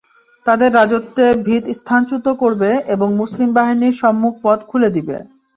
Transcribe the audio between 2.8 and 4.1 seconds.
এবং মুসলিম বাহিনীর